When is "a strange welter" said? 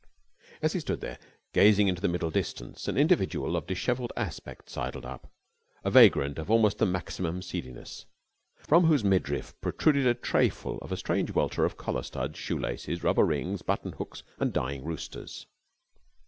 10.91-11.65